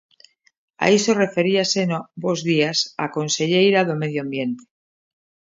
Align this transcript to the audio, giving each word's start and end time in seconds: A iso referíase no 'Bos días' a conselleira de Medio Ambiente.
A 0.83 0.87
iso 0.97 1.19
referíase 1.23 1.81
no 1.91 1.99
'Bos 2.05 2.39
días' 2.49 2.83
a 3.03 3.05
conselleira 3.17 3.81
de 3.87 3.95
Medio 4.03 4.19
Ambiente. 4.25 4.63